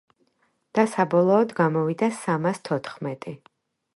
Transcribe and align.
და 0.77 0.85
საბოლოოდ 0.93 1.53
გამოვიდა 1.59 2.09
სამას 2.23 2.65
თოთხმეტი. 2.71 3.35